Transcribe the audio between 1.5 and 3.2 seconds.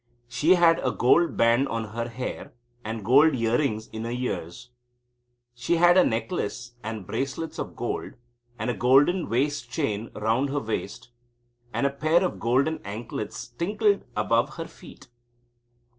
on her hair and